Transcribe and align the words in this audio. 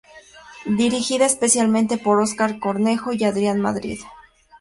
Dirigida 0.79 1.27
especialmente 1.27 1.99
por 1.99 2.21
Óscar 2.21 2.57
Cornejo 2.57 3.13
y 3.13 3.23
Adrián 3.23 3.61
Madrid. 3.61 3.99